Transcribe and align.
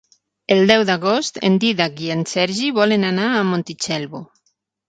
El 0.53 0.63
deu 0.71 0.85
d'agost 0.89 1.37
en 1.49 1.59
Dídac 1.65 2.01
i 2.07 2.11
en 2.15 2.25
Sergi 2.33 2.73
volen 2.81 3.09
anar 3.13 3.29
a 3.35 3.47
Montitxelvo. 3.51 4.27